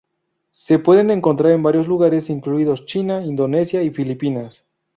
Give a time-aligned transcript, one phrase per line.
[0.49, 4.65] Se pueden encontrar en varios lugares, incluidos China, Indonesia y Filipinas.